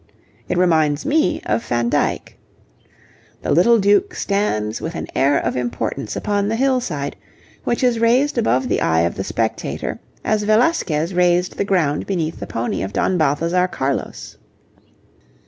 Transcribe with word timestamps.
It 0.49 0.57
reminds 0.57 1.05
me 1.05 1.43
of 1.45 1.63
Van 1.63 1.87
Dyck. 1.87 2.35
The 3.43 3.51
little 3.51 3.77
duke 3.77 4.15
stands 4.15 4.81
with 4.81 4.95
an 4.95 5.05
air 5.13 5.37
of 5.37 5.55
importance 5.55 6.15
upon 6.15 6.47
the 6.47 6.55
hillside, 6.55 7.15
which 7.65 7.83
is 7.83 7.99
raised 7.99 8.39
above 8.39 8.67
the 8.67 8.81
eye 8.81 9.01
of 9.01 9.13
the 9.13 9.23
spectator 9.23 9.99
as 10.23 10.41
Velasquez 10.41 11.13
raised 11.13 11.57
the 11.57 11.65
ground 11.65 12.07
beneath 12.07 12.39
the 12.39 12.47
pony 12.47 12.81
of 12.81 12.93
Don 12.93 13.19
Balthazar 13.19 13.67
Carlos. 13.67 14.37